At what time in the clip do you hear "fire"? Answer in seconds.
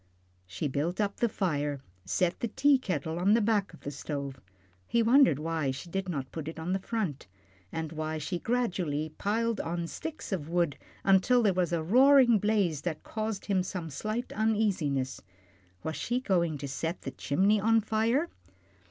1.29-1.79, 17.79-18.31